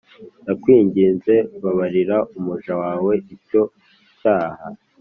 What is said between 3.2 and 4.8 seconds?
icyo cyaha.